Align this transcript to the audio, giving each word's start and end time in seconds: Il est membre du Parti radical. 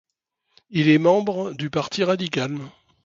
Il 0.71 0.89
est 0.89 0.97
membre 0.97 1.53
du 1.53 1.69
Parti 1.69 2.03
radical. 2.03 2.57